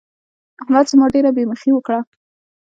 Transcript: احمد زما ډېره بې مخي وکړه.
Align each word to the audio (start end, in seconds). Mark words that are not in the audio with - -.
احمد 0.61 0.85
زما 0.91 1.05
ډېره 1.13 1.31
بې 1.35 1.43
مخي 1.51 1.69
وکړه. 1.73 1.99